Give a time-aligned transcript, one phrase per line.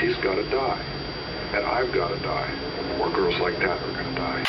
[0.00, 0.82] She's got to die.
[1.54, 2.50] And I've got to die.
[2.98, 4.44] More girls like that are going to die.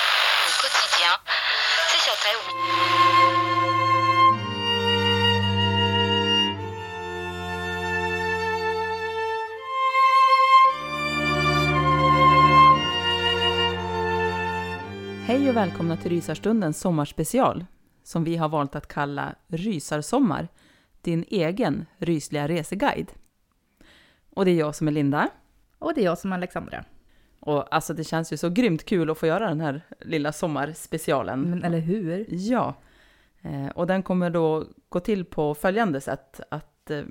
[15.27, 17.65] Hej och välkomna till Rysarstundens sommarspecial
[18.03, 20.47] som vi har valt att kalla Rysarsommar,
[21.01, 23.11] din egen rysliga reseguide.
[24.35, 25.29] Och det är jag som är Linda.
[25.85, 26.85] Och det är jag som är Alexandra.
[27.39, 31.41] Och alltså det känns ju så grymt kul att få göra den här lilla sommarspecialen.
[31.41, 32.25] Men eller hur?
[32.29, 32.73] Ja.
[33.41, 37.03] Eh, och den kommer då gå till på följande sätt att eh,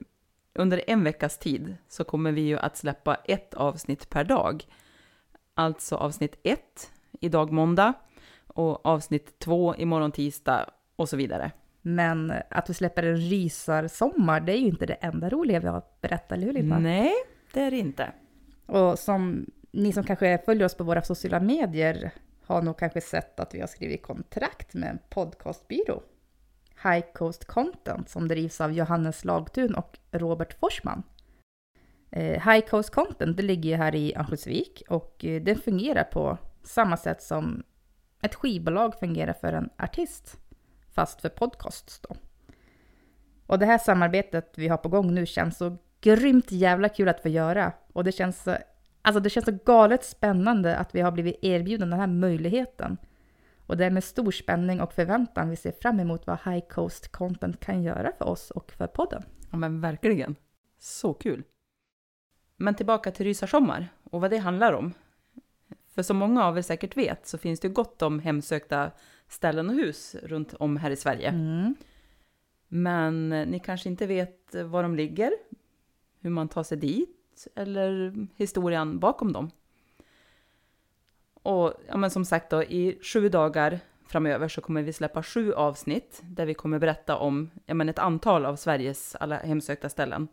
[0.54, 4.64] under en veckas tid så kommer vi ju att släppa ett avsnitt per dag.
[5.54, 6.90] Alltså avsnitt ett
[7.20, 7.92] idag måndag
[8.46, 11.50] och avsnitt två imorgon tisdag och så vidare.
[11.82, 15.78] Men att vi släpper en rysarsommar, det är ju inte det enda roliga vi har
[15.78, 16.78] att berätta, eller hur Linda?
[16.78, 17.12] Nej,
[17.52, 18.12] det är det inte.
[18.66, 22.10] Och som ni som kanske följer oss på våra sociala medier
[22.46, 26.02] har nog kanske sett att vi har skrivit kontrakt med en podcastbyrå.
[26.82, 31.02] High Coast Content som drivs av Johannes Lagtun och Robert Forsman.
[32.10, 36.96] Eh, High Coast Content det ligger här i Örnsköldsvik och eh, den fungerar på samma
[36.96, 37.62] sätt som
[38.22, 40.36] ett skivbolag fungerar för en artist,
[40.94, 42.16] fast för podcasts då.
[43.46, 47.20] Och det här samarbetet vi har på gång nu känns så grymt jävla kul att
[47.22, 47.72] få göra.
[47.92, 48.56] Och det känns, så-
[49.02, 52.96] alltså det känns så galet spännande att vi har blivit erbjudna den här möjligheten.
[53.66, 57.12] Och det är med stor spänning och förväntan vi ser fram emot vad High Coast
[57.12, 59.22] Content kan göra för oss och för podden.
[59.50, 60.36] Ja men verkligen.
[60.78, 61.42] Så kul.
[62.56, 64.92] Men tillbaka till Rysarsommar och vad det handlar om.
[65.94, 68.90] För som många av er säkert vet så finns det gott om hemsökta
[69.28, 71.28] ställen och hus runt om här i Sverige.
[71.28, 71.74] Mm.
[72.68, 75.32] Men ni kanske inte vet var de ligger,
[76.24, 79.50] hur man tar sig dit eller historien bakom dem.
[81.42, 85.52] Och ja, men som sagt då, i sju dagar framöver så kommer vi släppa sju
[85.52, 90.28] avsnitt där vi kommer berätta om ja, men ett antal av Sveriges alla hemsökta ställen.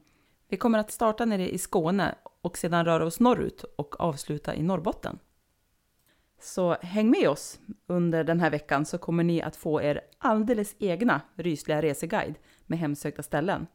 [0.47, 4.63] Vi kommer att starta nere i Skåne och sedan röra oss norrut och avsluta i
[4.63, 5.19] Norrbotten.
[6.41, 10.75] Så häng med oss under den här veckan så kommer ni att få er alldeles
[10.79, 12.35] egna rysliga reseguide
[12.65, 13.67] med hemsökta ställen.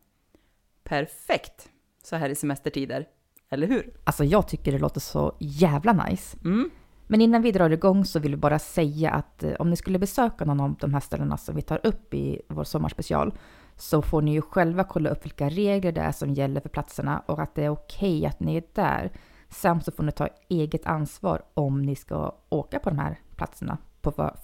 [0.82, 1.70] Perfekt
[2.06, 3.06] så här i semestertider,
[3.48, 3.94] eller hur?
[4.04, 6.38] Alltså jag tycker det låter så jävla nice.
[6.44, 6.70] Mm.
[7.06, 9.98] Men innan vi drar igång så vill vi bara säga att eh, om ni skulle
[9.98, 13.34] besöka någon av de här ställena som vi tar upp i vår sommarspecial
[13.76, 17.22] så får ni ju själva kolla upp vilka regler det är som gäller för platserna
[17.26, 19.12] och att det är okej att ni är där.
[19.48, 23.78] Samt så får ni ta eget ansvar om ni ska åka på de här platserna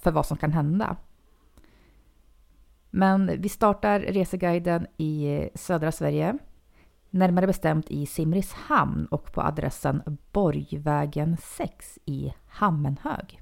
[0.01, 0.97] för vad som kan hända.
[2.89, 6.37] Men vi startar reseguiden i eh, södra Sverige
[7.13, 13.39] närmare bestämt i Simrishamn och på adressen Borgvägen 6 i Hammenhög.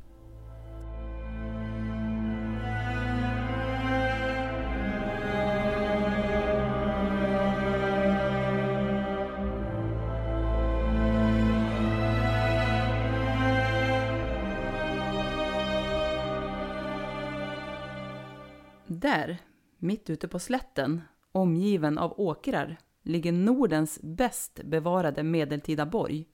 [18.87, 19.37] Där,
[19.77, 21.01] mitt ute på slätten,
[21.31, 26.27] omgiven av åkrar, ligger Nordens bäst bevarade medeltida borg.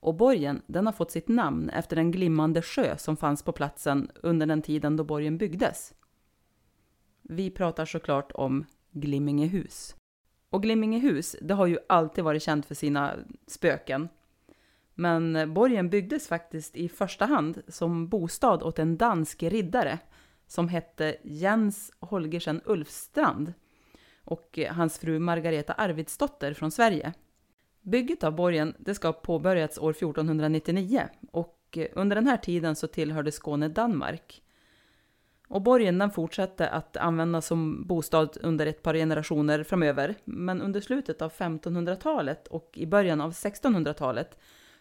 [0.00, 4.10] Och borgen den har fått sitt namn efter en glimmande sjö som fanns på platsen
[4.14, 5.94] under den tiden då borgen byggdes.
[7.22, 9.96] Vi pratar såklart om Glimmingehus.
[10.50, 13.14] Och Glimmingehus, det har ju alltid varit känt för sina
[13.46, 14.08] spöken.
[14.94, 19.98] Men borgen byggdes faktiskt i första hand som bostad åt en dansk riddare
[20.46, 23.52] som hette Jens Holgersen Ulfstrand
[24.26, 27.12] och hans fru Margareta Arvidsdotter från Sverige.
[27.80, 31.02] Bygget av borgen det ska ha påbörjats år 1499
[31.32, 34.42] och under den här tiden så tillhörde Skåne Danmark.
[35.48, 40.80] Och borgen den fortsatte att användas som bostad under ett par generationer framöver, men under
[40.80, 44.38] slutet av 1500-talet och i början av 1600-talet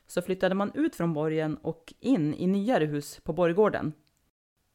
[0.08, 3.94] så flyttade man ut från borgen och in i nyare hus på borggården.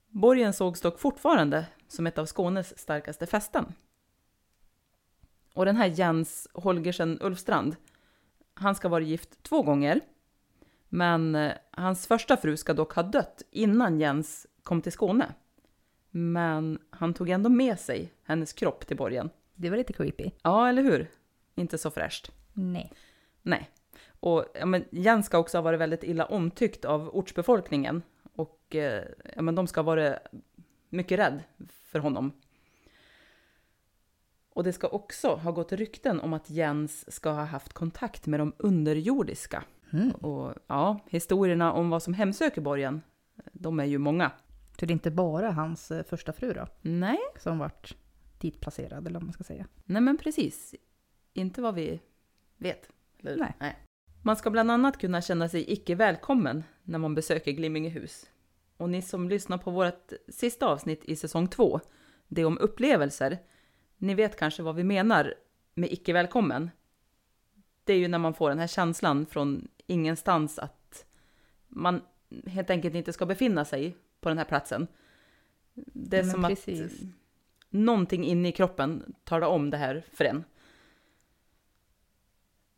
[0.08, 3.72] Borgen sågs dock fortfarande som ett av Skånes starkaste fästen.
[5.54, 7.76] Och den här Jens Holgersen Ulfstrand,
[8.54, 10.00] han ska vara gift två gånger.
[10.88, 15.34] Men eh, hans första fru ska dock ha dött innan Jens kom till Skåne.
[16.10, 19.30] Men han tog ändå med sig hennes kropp till borgen.
[19.54, 20.30] Det var lite creepy.
[20.42, 21.10] Ja, eller hur?
[21.54, 22.32] Inte så fräscht.
[22.52, 22.92] Nej.
[23.42, 23.70] Nej.
[24.20, 28.02] Och ja, men Jens ska också ha varit väldigt illa omtyckt av ortsbefolkningen.
[28.36, 29.04] Och eh,
[29.36, 30.14] ja, men de ska ha varit
[30.88, 32.32] mycket rädd för honom.
[34.52, 38.40] Och det ska också ha gått rykten om att Jens ska ha haft kontakt med
[38.40, 39.64] de underjordiska.
[39.92, 40.10] Mm.
[40.10, 43.02] Och ja, historierna om vad som hemsöker borgen,
[43.52, 44.32] de är ju många.
[44.80, 47.96] Så det är inte bara hans eh, första fru då, Nej, som vart
[48.38, 49.66] ditplacerad eller vad man ska säga.
[49.84, 50.74] nej men precis.
[51.32, 52.00] Inte vad vi
[52.56, 52.88] vet.
[53.22, 53.54] Eller?
[53.60, 53.76] Nej.
[54.22, 58.26] Man ska bland annat kunna känna sig icke välkommen när man besöker Glimmingehus.
[58.76, 61.80] Och ni som lyssnar på vårt sista avsnitt i säsong två,
[62.28, 63.38] det om upplevelser,
[64.00, 65.34] ni vet kanske vad vi menar
[65.74, 66.70] med icke välkommen.
[67.84, 71.06] Det är ju när man får den här känslan från ingenstans att
[71.68, 72.02] man
[72.46, 74.86] helt enkelt inte ska befinna sig på den här platsen.
[75.74, 77.02] Det är Men som precis.
[77.02, 77.08] att
[77.70, 80.44] någonting inne i kroppen talar om det här för en.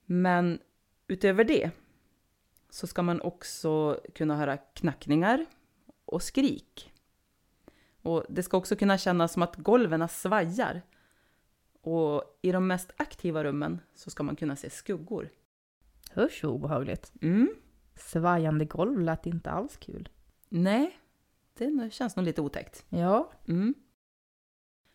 [0.05, 0.59] Men
[1.07, 1.71] utöver det
[2.71, 5.47] så ska man också kunna höra knackningar
[6.05, 6.93] och skrik.
[8.03, 10.83] Och det ska också kunna kännas som att golven svajar.
[11.83, 15.31] Och i de mest aktiva rummen så ska man kunna se skuggor.
[16.11, 17.13] Hörs obehagligt.
[17.23, 17.55] Mm.
[17.95, 20.09] Svajande golv lät inte alls kul.
[20.49, 20.99] Nej,
[21.55, 22.85] det känns nog lite otäckt.
[22.89, 23.75] Ja, Mm.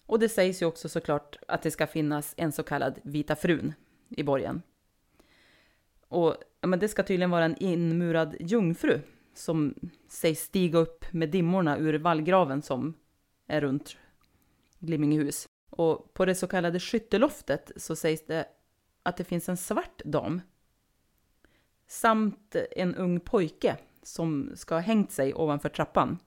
[0.05, 3.73] Och det sägs ju också såklart att det ska finnas en så kallad vita frun
[4.09, 4.61] i borgen.
[6.07, 8.99] Och ja, men det ska tydligen vara en inmurad jungfru
[9.33, 9.75] som
[10.07, 12.93] sägs stiga upp med dimmorna ur vallgraven som
[13.47, 13.97] är runt
[14.79, 15.47] Glimmingehus.
[15.69, 18.45] Och på det så kallade skytteloftet så sägs det
[19.03, 20.41] att det finns en svart dam
[21.87, 26.17] samt en ung pojke som ska ha hängt sig ovanför trappan.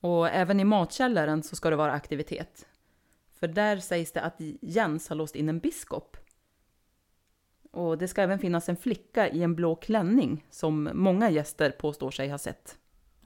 [0.00, 2.66] Och även i matkällaren så ska det vara aktivitet.
[3.30, 6.16] För där sägs det att Jens har låst in en biskop.
[7.70, 12.10] Och det ska även finnas en flicka i en blå klänning som många gäster påstår
[12.10, 12.78] sig ha sett.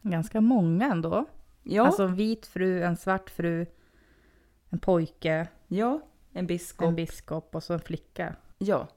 [0.02, 1.24] ganska många ändå.
[1.62, 3.66] Ja, Alltså en vit fru, en svart fru,
[4.70, 6.00] en pojke, ja
[6.32, 6.88] en biskop.
[6.88, 8.36] en biskop och så en flicka.
[8.58, 8.88] Ja,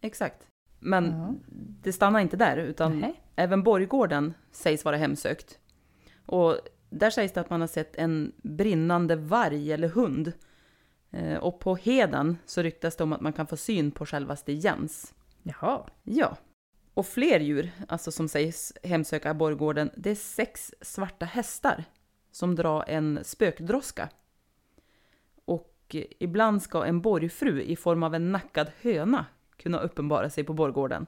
[0.00, 0.46] exakt.
[0.80, 1.34] Men Ja.
[1.82, 3.20] det stannar inte där, utan Nej.
[3.36, 5.58] även borggården sägs vara hemsökt.
[6.26, 6.58] Och
[6.90, 10.32] där sägs det att man har sett en brinnande varg eller hund.
[11.10, 14.52] Eh, Och på heden så ryktas det om att man kan få syn på självaste
[14.52, 15.14] Jens.
[15.42, 15.86] Jaha.
[16.02, 16.36] Ja.
[16.94, 21.84] Och fler djur, alltså som sägs hemsöka borggården, det är sex svarta hästar
[22.30, 24.08] som drar en spökdroska.
[25.92, 30.52] Och ibland ska en borgfru i form av en nackad höna kunna uppenbara sig på
[30.52, 31.06] borggården.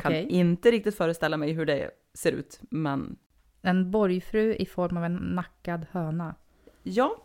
[0.00, 3.16] Kan inte riktigt föreställa mig hur det ser ut, men
[3.62, 6.34] En borgfru i form av en nackad höna.
[6.82, 7.16] ja,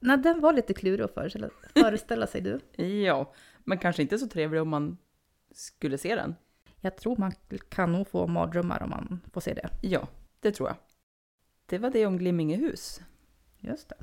[0.00, 2.60] Nej, den var lite klurig att föreställa, föreställa sig du.
[2.84, 3.32] ja.
[3.64, 4.98] Men kanske inte så trevlig om man
[5.52, 6.34] skulle se den.
[6.80, 7.32] Jag tror man
[7.68, 9.70] kan nog få mardrömmar om man får se det.
[9.82, 10.08] Ja,
[10.40, 10.76] det tror jag.
[11.66, 13.00] Det var det om Glimmingehus.
[13.58, 13.96] Just det.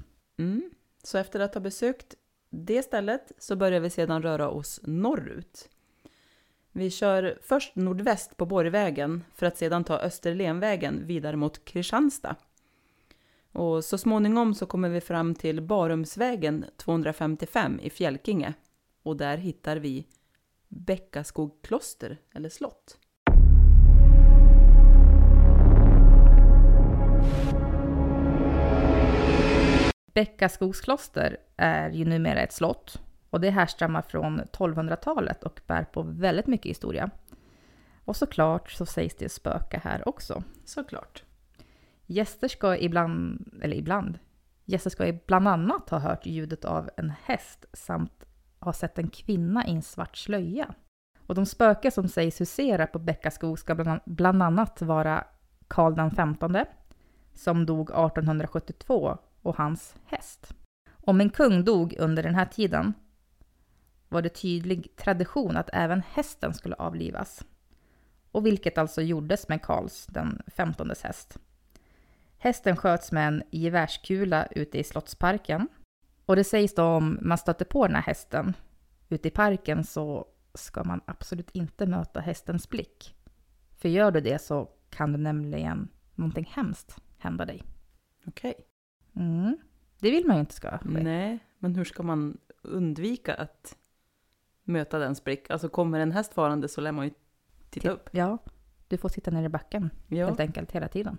[0.43, 0.71] Mm.
[1.03, 2.15] Så efter att ha besökt
[2.49, 5.69] det stället så börjar vi sedan röra oss norrut.
[6.71, 12.35] Vi kör först nordväst på Borgvägen för att sedan ta Österlenvägen vidare mot Kristianstad.
[13.51, 18.53] Och så småningom så kommer vi fram till Barumsvägen 255 i Fjälkinge.
[19.03, 20.07] Och där hittar vi
[20.67, 22.97] Bäckaskog kloster eller slott.
[30.13, 36.47] Bäckaskogskloster är ju numera ett slott och det härstammar från 1200-talet och bär på väldigt
[36.47, 37.09] mycket historia.
[38.05, 40.43] Och såklart så sägs det spöka här också.
[40.65, 41.23] Såklart.
[42.05, 44.19] Gäster ska ibland, eller ibland,
[44.65, 48.25] gäster ska bland annat ha hört ljudet av en häst samt
[48.59, 50.73] ha sett en kvinna i en svart slöja.
[51.27, 55.23] Och de spöken som sägs husera på Bäckaskog ska bland, bland annat vara
[55.67, 56.57] Karl XV,
[57.33, 60.53] som dog 1872, och hans häst.
[60.89, 62.93] Om en kung dog under den här tiden
[64.09, 67.45] var det tydlig tradition att även hästen skulle avlivas.
[68.31, 71.37] Och vilket alltså gjordes med Karls den 15 häst.
[72.37, 75.67] Hästen sköts med en gevärskula ute i Slottsparken.
[76.25, 78.53] Och det sägs då om man stöter på den här hästen
[79.09, 83.15] ute i parken så ska man absolut inte möta hästens blick.
[83.77, 87.63] För gör du det så kan det nämligen någonting hemskt hända dig.
[88.27, 88.70] Okej.
[89.15, 89.57] Mm.
[89.99, 90.89] Det vill man ju inte ska ske.
[90.89, 93.77] Nej, men hur ska man undvika att
[94.63, 95.49] möta dens blick?
[95.49, 97.11] Alltså kommer en häst farande så lär man ju
[97.69, 98.09] titta upp.
[98.11, 98.37] Ja,
[98.87, 100.25] du får sitta ner i backen Ja.
[100.25, 101.17] helt enkelt hela tiden.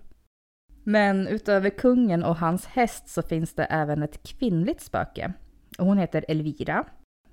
[0.83, 5.33] Men utöver kungen och hans häst så finns det även ett kvinnligt spöke.
[5.77, 6.85] Och hon heter Elvira.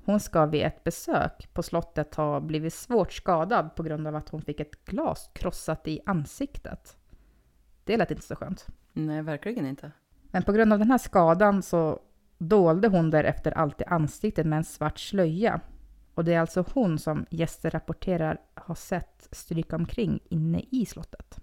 [0.04, 4.28] Hon ska vid ett besök på slottet ha blivit svårt skadad på grund av att
[4.28, 6.96] hon fick ett glas krossat i ansiktet.
[7.84, 8.66] Det lät inte så skönt.
[8.92, 9.92] Nej, verkligen inte.
[10.30, 12.00] Men på grund av den här skadan så
[12.38, 15.60] dolde hon därefter alltid ansiktet med en svart slöja.
[16.14, 21.40] Och det är alltså hon som gäster rapporterar har sett stryka omkring inne i slottet.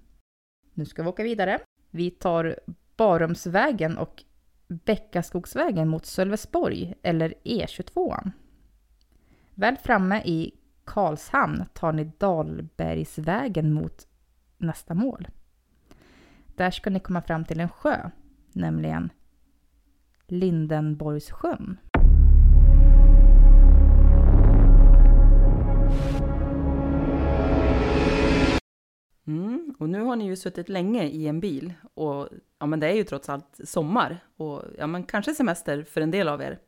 [0.73, 1.59] Nu ska vi åka vidare.
[1.91, 2.59] Vi tar
[2.97, 4.23] Barumsvägen och
[4.67, 8.31] Bäckaskogsvägen mot Sölvesborg, eller E22.
[9.53, 10.51] Väl framme i
[10.83, 14.07] Karlshamn tar ni Dalbergsvägen mot
[14.57, 15.27] nästa mål.
[16.55, 18.09] Där ska ni komma fram till en sjö,
[18.57, 19.09] nämligen
[20.27, 21.77] Lindenborgssjön.
[29.27, 32.87] Mm, och nu har ni ju suttit länge i en bil och ja, men det
[32.87, 36.59] är ju trots allt sommar och ja, men kanske semester för en del av er.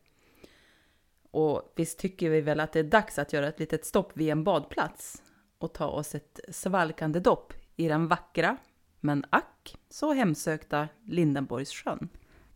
[1.30, 4.28] Och visst tycker vi väl att det är dags att göra ett litet stopp vid
[4.28, 5.22] en badplats
[5.58, 8.56] och ta oss ett svalkande dopp i den vackra,
[9.00, 12.08] men ack så hemsökta Lindenborgssjön.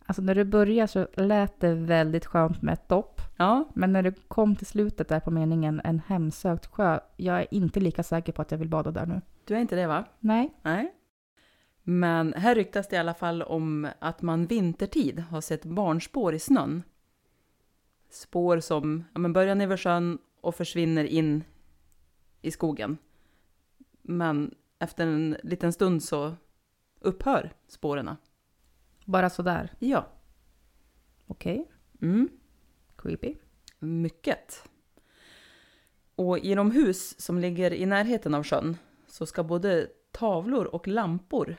[0.05, 3.21] Alltså när du börjar så lät det väldigt skönt med ett dopp.
[3.37, 7.53] Ja, Men när du kom till slutet där på meningen en hemsökt sjö, jag är
[7.53, 9.21] inte lika säker på att jag vill bada där nu.
[9.45, 10.05] du är inte det va?
[10.19, 10.53] Nej.
[10.61, 10.93] Nej.
[11.83, 16.39] Men här ryktas det i alla fall om att man vintertid har sett barnspår i
[16.39, 16.83] snön.
[18.09, 21.43] Spår som ja, men börjar över sjön och försvinner in
[22.41, 22.97] i skogen.
[24.01, 26.35] Men efter en liten stund så
[26.99, 28.15] upphör spåren.
[29.05, 29.73] Bara sådär.
[29.79, 30.07] Ja.
[31.27, 31.71] Okej.
[32.01, 32.29] Mm.
[32.95, 33.35] Creepy.
[33.79, 34.63] Mycket.
[36.15, 38.77] Och i de hus som ligger i närheten av sjön
[39.07, 41.57] så ska både tavlor och lampor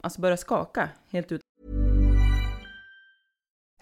[0.00, 1.40] alltså börja skaka helt ut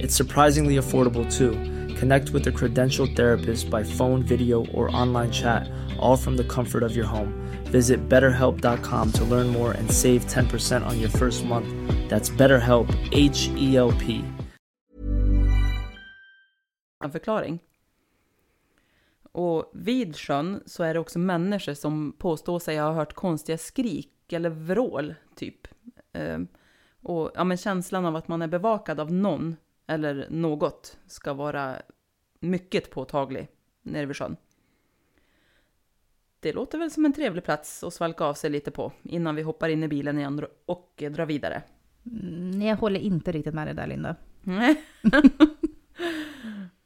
[0.00, 1.52] It's surprisingly affordable too.
[1.94, 6.82] Connect with a credentialed therapist by phone, video, or online chat, all from the comfort
[6.82, 7.32] of your home.
[7.64, 11.68] Visit betterhelp.com to learn more and save 10% on your first month.
[12.08, 14.24] That's BetterHelp, H E L P.
[17.04, 17.58] en förklaring.
[19.32, 24.32] Och vid sjön så är det också människor som påstår sig ha hört konstiga skrik
[24.32, 25.68] eller vrål, typ.
[26.12, 26.48] Ehm,
[27.02, 29.56] och ja, men känslan av att man är bevakad av någon
[29.88, 31.82] eller något ska vara
[32.40, 33.48] mycket påtaglig
[33.82, 34.36] nere vid sjön.
[36.40, 39.42] Det låter väl som en trevlig plats att svalka av sig lite på innan vi
[39.42, 41.62] hoppar in i bilen igen och drar vidare.
[42.06, 44.16] Mm, jag håller inte riktigt med dig där Linda.
[44.42, 44.84] Nej.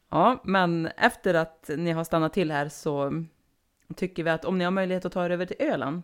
[0.09, 3.25] ja, men efter att ni har stannat till här så
[3.95, 6.01] tycker vi att om ni har möjlighet att ta er över till Öland,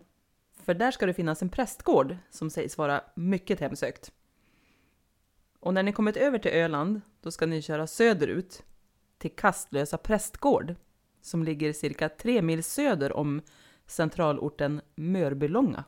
[0.64, 4.12] för där ska det finnas en prästgård som sägs vara mycket hemsökt.
[5.60, 8.62] Och när ni kommit över till Öland, då ska ni köra söderut
[9.18, 10.74] till Kastlösa prästgård
[11.22, 13.42] som ligger cirka tre mil söder om
[13.86, 15.84] centralorten Mörbylånga.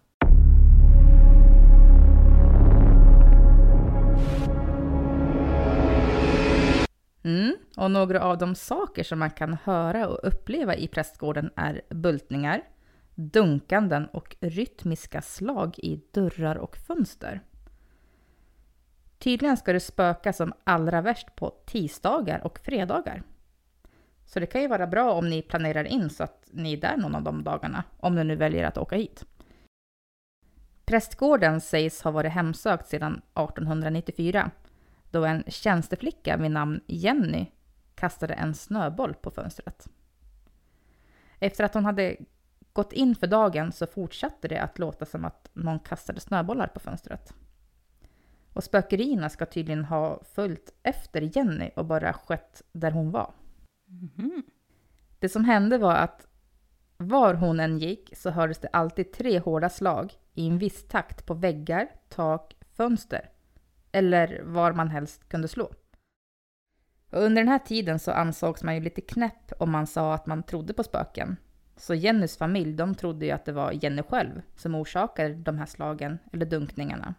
[7.23, 7.57] Mm.
[7.77, 12.63] Och några av de saker som man kan höra och uppleva i prästgården är bultningar,
[13.15, 17.43] dunkanden och rytmiska slag i dörrar och fönster.
[19.23, 23.23] Tydligen ska det spöka som allra värst på tisdagar och fredagar.
[24.25, 26.97] Så det kan ju vara bra om ni planerar in så att ni är där
[26.97, 29.25] någon av de dagarna, om ni nu väljer att åka hit.
[30.85, 34.51] Prästgården sägs ha varit hemsökt sedan 1894
[35.11, 37.47] då en tjänsteflicka vid namn Jenny
[37.95, 39.89] kastade en snöboll på fönstret.
[41.39, 42.17] Efter att hon hade
[42.73, 46.81] gått in för dagen så fortsatte det att låta som att någon kastade snöbollar på
[46.81, 47.35] fönstret.
[48.53, 53.35] Och spökerierna ska tydligen ha följt efter Jenny och bara skett där hon var.
[54.19, 54.43] Mm.
[55.19, 56.27] Det som hände var att
[56.97, 61.27] var hon än gick så hördes det alltid tre hårda slag i en viss takt
[61.27, 63.33] på väggar, tak, fönster
[63.93, 65.73] eller var man helst kunde slå.
[67.11, 70.27] Och under den här tiden så ansågs man ju lite knäpp om man sa att
[70.27, 71.37] man trodde på spöken.
[71.77, 75.67] Så Jennys familj, de trodde ju att det var Jenny själv som orsakade de här
[75.67, 77.15] slagen eller dunkningarna.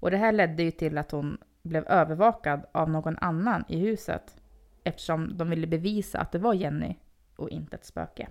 [0.00, 4.36] Och det här ledde ju till att hon blev övervakad av någon annan i huset
[4.84, 6.96] eftersom de ville bevisa att det var Jenny
[7.36, 8.28] och inte ett spöke.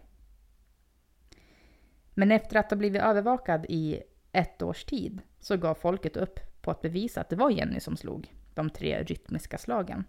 [2.14, 6.72] Men efter att ha blivit övervakad i ett års tid så gav folket upp på
[6.72, 10.04] att bevisa att det var Jenny som slog de tre rytmiska slagen.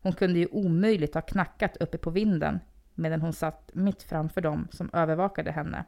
[0.00, 2.60] Hon kunde ju omöjligt ha knackat uppe på vinden
[2.94, 5.84] medan hon satt mitt framför dem som övervakade henne.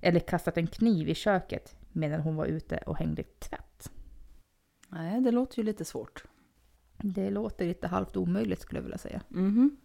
[0.00, 3.90] Eller kastat en kniv i köket medan hon var ute och hängde tvätt.
[4.88, 6.24] Nej, det låter ju lite svårt.
[6.96, 9.20] Det låter lite halvt omöjligt skulle jag vilja säga.
[9.28, 9.76] Mhm.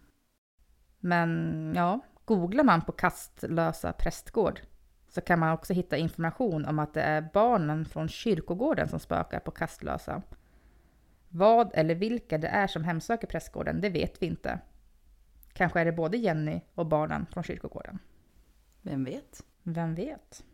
[1.00, 4.60] Men ja, googlar man på kastlösa prästgård
[5.08, 9.40] så kan man också hitta information om att det är barnen från kyrkogården som spökar
[9.40, 10.22] på Kastlösa.
[11.28, 14.60] Vad eller vilka det är som hemsöker prästgården, det vet vi inte.
[15.52, 17.98] Kanske är det både Jenny och barnen från kyrkogården.
[18.82, 19.44] Vem vet?
[19.62, 20.44] Vem vet?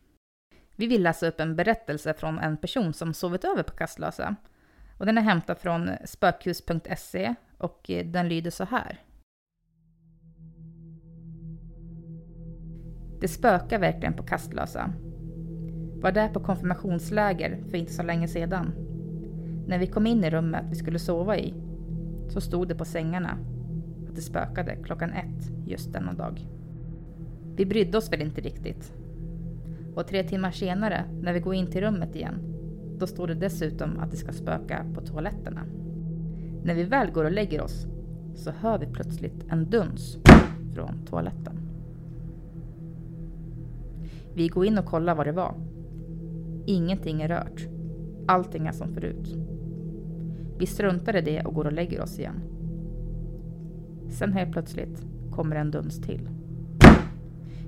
[0.81, 4.37] Vi vill läsa upp en berättelse från en person som sovit över på Kastlösa.
[4.99, 8.99] Och den är hämtad från spökhus.se och eh, den lyder så här.
[13.21, 14.93] Det spökar verkligen på Kastlösa.
[15.95, 18.73] Var där på konfirmationsläger för inte så länge sedan.
[19.66, 21.55] När vi kom in i rummet vi skulle sova i
[22.29, 23.38] så stod det på sängarna
[24.09, 26.47] att det spökade klockan ett just denna dag.
[27.57, 29.00] Vi brydde oss väl inte riktigt.
[29.94, 32.35] Och tre timmar senare, när vi går in till rummet igen,
[32.98, 35.61] då står det dessutom att det ska spöka på toaletterna.
[36.64, 37.87] När vi väl går och lägger oss
[38.35, 40.18] så hör vi plötsligt en duns
[40.74, 41.57] från toaletten.
[44.35, 45.55] Vi går in och kollar vad det var.
[46.66, 47.68] Ingenting är rört.
[48.26, 49.37] Allting är som förut.
[50.59, 52.40] Vi struntar i det och går och lägger oss igen.
[54.09, 56.29] Sen helt plötsligt kommer en duns till.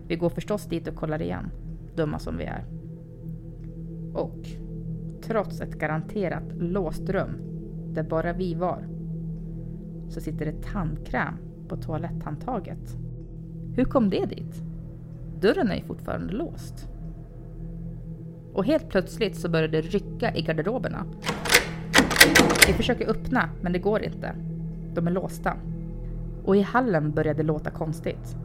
[0.07, 1.51] Vi går förstås dit och kollar igen,
[1.97, 2.65] dumma som vi är.
[4.15, 4.49] Och
[5.23, 7.31] trots ett garanterat låst rum
[7.95, 8.89] där bara vi var
[10.09, 11.35] så sitter det tandkräm
[11.69, 12.97] på toaletthandtaget.
[13.77, 14.63] Hur kom det dit?
[15.41, 16.89] Dörren är ju fortfarande låst.
[18.53, 21.07] Och helt plötsligt så börjar det rycka i garderoberna.
[22.67, 24.35] Vi försöker öppna, men det går inte.
[24.95, 25.57] De är låsta.
[26.45, 28.37] Och i hallen börjar det låta konstigt.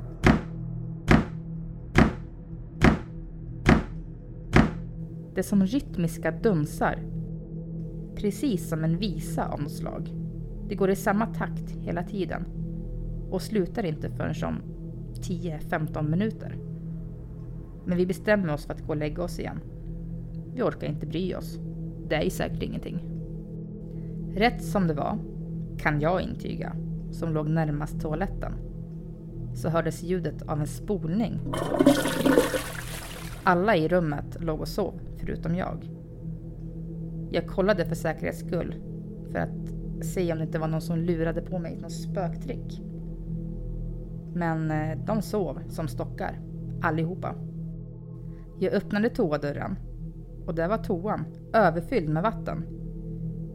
[5.37, 6.99] Det är som rytmiska dunsar.
[8.15, 10.13] Precis som en visa av något slag.
[10.69, 12.45] Det går i samma takt hela tiden.
[13.31, 14.61] Och slutar inte förrän om
[15.13, 16.55] 10-15 minuter.
[17.85, 19.59] Men vi bestämmer oss för att gå och lägga oss igen.
[20.53, 21.59] Vi orkar inte bry oss.
[22.07, 22.99] Det är ju säkert ingenting.
[24.35, 25.17] Rätt som det var,
[25.77, 26.75] kan jag intyga,
[27.11, 28.53] som låg närmast toaletten,
[29.55, 31.39] så hördes ljudet av en spolning.
[33.43, 35.89] Alla i rummet låg och sov, förutom jag.
[37.31, 38.75] Jag kollade för säkerhets skull,
[39.31, 42.81] för att se om det inte var någon som lurade på mig något spöktrick.
[44.33, 46.39] Men eh, de sov som stockar,
[46.81, 47.35] allihopa.
[48.59, 49.75] Jag öppnade toadörren
[50.45, 52.65] och där var toan överfylld med vatten.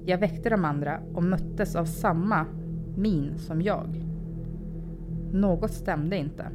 [0.05, 2.47] Jag väckte de andra och möttes av samma
[2.97, 4.07] min som jag.
[5.33, 6.47] Något stämde inte.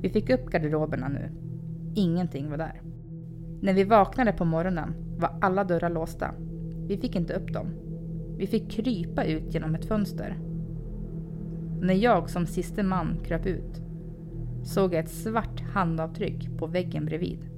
[0.00, 1.30] Vi fick upp garderoberna nu.
[1.94, 2.82] Ingenting var där.
[3.60, 6.34] När vi vaknade på morgonen var alla dörrar låsta.
[6.86, 7.66] Vi fick inte upp dem.
[8.36, 10.38] Vi fick krypa ut genom ett fönster.
[11.80, 13.82] När jag som siste man kröp ut
[14.64, 17.48] såg jag ett svart handavtryck på väggen bredvid.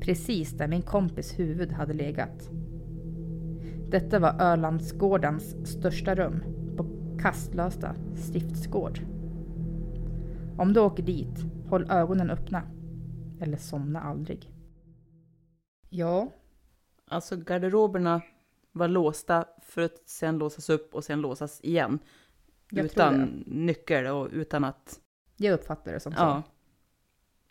[0.00, 2.50] Precis där min kompis huvud hade legat.
[3.90, 6.42] Detta var Ölandsgårdens största rum
[6.76, 6.86] på
[7.18, 9.00] Kastlösta stiftsgård.
[10.56, 12.62] Om du åker dit, håll ögonen öppna.
[13.40, 14.57] Eller somna aldrig.
[15.88, 16.28] Ja,
[17.10, 18.22] Alltså garderoberna
[18.72, 21.98] var låsta för att sen låsas upp och sen låsas igen.
[22.70, 25.00] Jag utan nyckel och utan att...
[25.36, 26.18] jag uppfattar det som så.
[26.18, 26.42] Ja.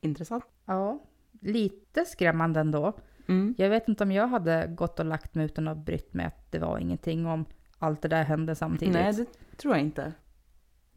[0.02, 0.46] Intressant.
[0.66, 1.00] Ja,
[1.42, 2.94] lite skrämmande ändå.
[3.28, 3.56] Mm.
[3.58, 6.52] Jag vet inte om jag hade gått och lagt mig utan att brytt mig att
[6.52, 7.46] det var ingenting om
[7.80, 8.94] allt det där hände samtidigt.
[8.94, 10.14] Nej, det tror jag inte.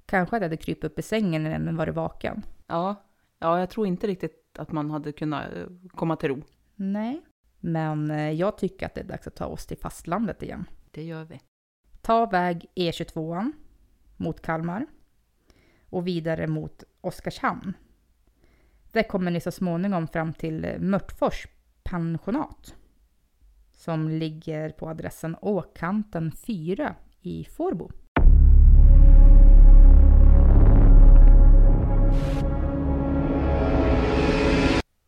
[0.07, 2.42] Kanske att jag hade krypit upp i sängen den varit vaken.
[2.66, 2.94] Ja.
[3.38, 6.42] ja, jag tror inte riktigt att man hade kunnat eh, komma till ro.
[6.74, 7.22] Nej,
[7.61, 10.64] men eh, jag tycker att det är dags att ta oss till fastlandet igen.
[10.90, 11.40] Det gör vi.
[12.01, 13.53] Ta väg E22
[14.16, 14.87] mot Kalmar
[15.87, 17.73] och vidare mot Oskarshamn.
[18.92, 21.46] Där kommer ni så småningom fram till Mörtfors
[21.83, 22.75] pensionat
[23.73, 27.90] som ligger på adressen Åkanten 4 i Fårbo.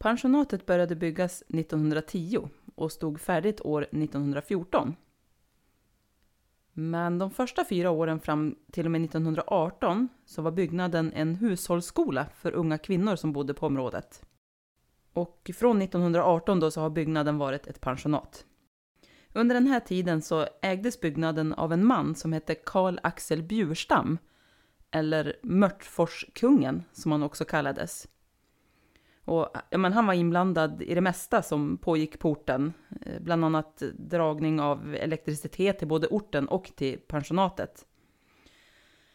[0.02, 4.96] Pensionatet började byggas 1910 och stod färdigt år 1914.
[6.72, 12.26] Men de första fyra åren fram till och med 1918 så var byggnaden en hushållsskola
[12.34, 14.22] för unga kvinnor som bodde på området.
[15.12, 18.44] Och från 1918 då så har byggnaden varit ett pensionat.
[19.32, 24.18] Under den här tiden så ägdes byggnaden av en man som hette Karl Axel Bjurstam,
[24.90, 28.08] eller Mörtforskungen som han också kallades.
[29.24, 32.72] Och, ja, men han var inblandad i det mesta som pågick på orten,
[33.06, 37.86] eh, bland annat dragning av elektricitet till både orten och till pensionatet.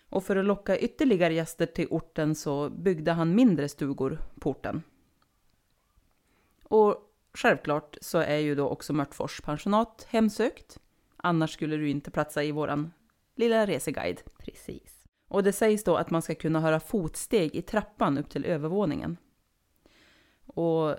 [0.10, 4.84] Och för att locka ytterligare gäster till orten så byggde han mindre stugor på orten.
[6.64, 6.96] Och
[7.34, 10.80] självklart så är ju då också Mörtfors pensionat hemsökt.
[11.18, 12.92] Annars skulle du inte platsa i våran
[13.36, 14.22] lilla reseguide.
[14.38, 15.06] Precis.
[15.28, 19.18] Och det sägs då att man ska kunna höra fotsteg i trappan upp till övervåningen.
[20.58, 20.96] Och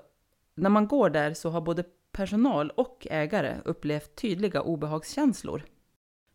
[0.55, 5.63] när man går där så har både personal och ägare upplevt tydliga obehagskänslor.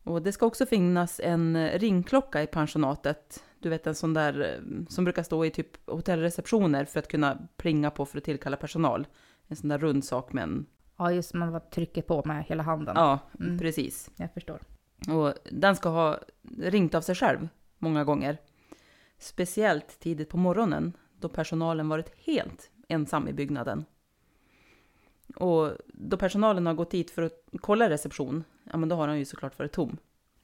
[0.03, 3.43] Och det ska också finnas en ringklocka i pensionatet.
[3.59, 7.47] Du vet en sån där eh, som brukar stå i typ hotellreceptioner för att kunna
[7.57, 9.07] plinga på för att tillkalla personal.
[9.47, 10.65] En sån där rund sak med en...
[10.97, 12.93] Ja, just man trycker på med hela handen.
[12.97, 13.59] Ja, Mm.
[13.59, 14.09] precis.
[14.15, 14.59] Jag förstår.
[15.09, 16.19] Och den ska ha
[16.57, 18.37] ringt av sig själv många gånger.
[19.17, 23.85] Speciellt tidigt på morgonen då personalen varit helt ensam i byggnaden.
[25.35, 29.19] Och då personalen har gått dit för att kolla reception, ja men då har den
[29.19, 29.97] ju såklart varit tom.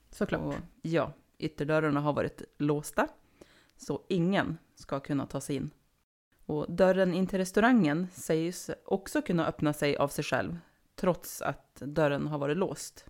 [0.09, 0.41] Såklart.
[0.41, 3.07] Och ja, ytterdörrarna har varit låsta,
[3.77, 5.69] så ingen ska kunna ta sig in.
[6.45, 10.57] Och dörren in till restaurangen sägs också kunna öppna sig av sig själv,
[10.95, 13.05] trots att dörren har varit låst.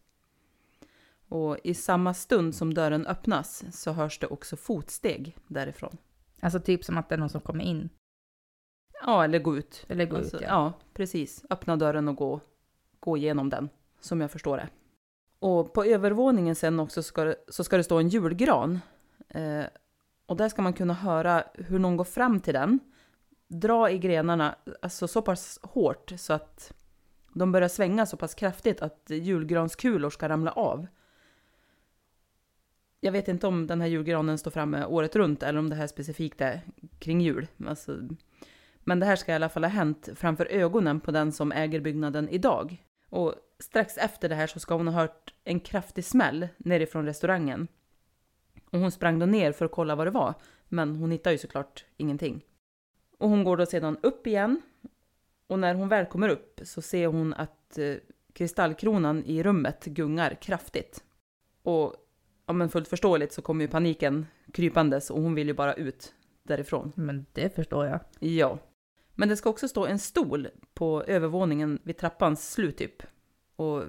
[1.30, 5.98] Och i samma stund som dörren öppnas så hörs det också fotsteg därifrån.
[6.42, 7.90] Alltså typ som att det är någon som kommer in.
[9.06, 9.86] Ja, eller gå ut.
[9.88, 10.48] Eller gå Alltså, ut, ja.
[10.48, 11.46] ja, precis.
[11.50, 12.40] Öppna dörren och gå,
[13.00, 14.70] gå igenom den, som jag förstår det.
[15.40, 18.80] Och på övervåningen sen också ska det, så ska det stå en julgran.
[19.30, 19.64] Eh,
[20.26, 22.80] och där ska man kunna höra hur någon går fram till den,
[23.48, 26.74] dra i grenarna alltså så pass hårt så att
[27.34, 30.88] de börjar svänga så pass kraftigt att julgranskulor ska ramla av.
[33.00, 35.88] Jag vet inte om den här julgranen står framme året runt eller om det här
[35.88, 36.62] specifikt är
[37.00, 37.48] kring jul.
[37.68, 37.98] Alltså,
[38.84, 41.80] men det här ska i alla fall ha hänt framför ögonen på den som äger
[41.80, 42.84] byggnaden idag.
[43.10, 47.68] Och strax efter det här så ska hon ha hört en kraftig smäll nerifrån restaurangen.
[48.72, 50.34] Och hon sprang då ner för att kolla vad det var,
[50.68, 52.46] men hon hittar ju såklart ingenting.
[53.18, 54.62] Och hon går då sedan upp igen.
[55.48, 57.96] Och när hon väl kommer upp så ser hon att eh,
[58.34, 61.04] kristallkronan i rummet gungar kraftigt.
[61.64, 61.96] Och
[62.46, 66.14] ja, men fullt förståeligt så kommer ju paniken krypandes och hon vill ju bara ut
[66.44, 66.92] därifrån.
[66.96, 68.00] Men det förstår jag.
[68.20, 68.60] Ja.
[69.20, 73.04] Men det ska också stå en stol på övervåningen vid trappans slut typ.
[73.56, 73.84] Och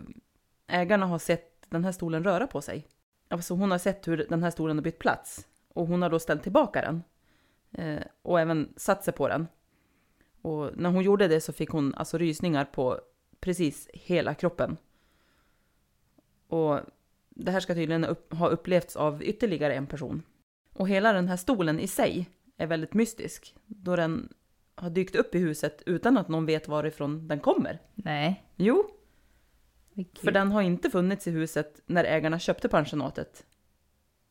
[0.66, 2.86] ägarna har sett den här stolen röra på sig.
[3.28, 5.46] Alltså hon har sett hur den här stolen har bytt plats.
[5.68, 7.02] Och hon har då ställt tillbaka den.
[7.70, 9.46] Eh, och även satt sig på den.
[10.42, 13.00] Och när hon gjorde det så fick hon alltså rysningar på
[13.40, 14.76] precis hela kroppen.
[16.48, 16.80] Och
[17.28, 20.22] det här ska tydligen upp, ha upplevts av ytterligare en person.
[20.72, 23.54] Och hela den här stolen i sig är väldigt mystisk.
[23.66, 24.28] Då den
[24.74, 27.78] har dykt upp i huset utan att någon vet varifrån den kommer.
[27.94, 28.44] Nej.
[28.56, 28.90] Jo,
[30.20, 33.46] För den har inte funnits i huset när ägarna köpte pensionatet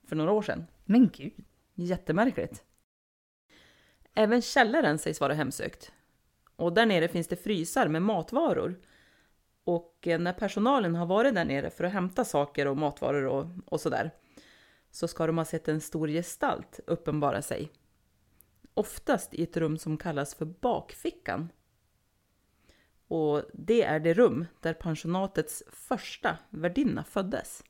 [0.08, 0.66] för några år sedan.
[0.86, 1.34] Men gud.
[1.74, 2.64] Jättemärkligt.
[4.14, 5.92] Även källaren sägs vara hemsökt.
[6.56, 8.80] Och där nere finns det frysar med matvaror.
[9.64, 13.46] Och eh, när personalen har varit där nere för att hämta saker och matvaror och,
[13.66, 14.12] och sådär
[14.92, 17.72] så ska de ha sett en stor gestalt uppenbara sig.
[18.80, 21.52] Oftast i ett rum som kallas för bakfickan.
[23.08, 27.64] Och det är det rum där pensionatets första värdinna föddes.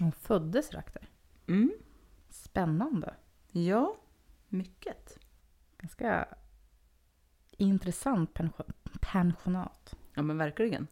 [0.00, 1.08] Hon föddes rakt där.
[1.46, 1.72] Mm.
[2.28, 3.14] Spännande.
[3.52, 3.96] Ja,
[4.48, 5.18] mycket.
[5.78, 6.28] Ganska
[7.50, 9.94] intressant pension- pensionat.
[10.14, 10.86] Ja, men verkligen.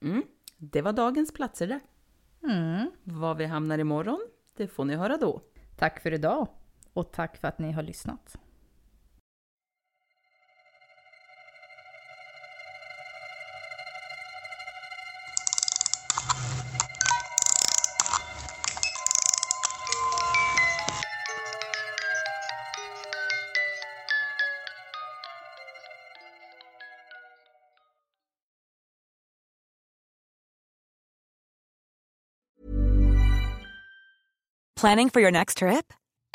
[0.00, 0.22] Mm.
[0.56, 1.80] Det var dagens platser det.
[2.42, 2.90] Mm.
[3.02, 4.20] Var vi hamnar imorgon,
[4.56, 5.42] det får ni höra då.
[5.76, 6.48] Tack för idag
[6.96, 8.36] och tack för att ni har lyssnat.
[34.80, 35.92] Planning for your next trip?